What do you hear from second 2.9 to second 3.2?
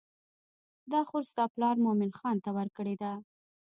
ده.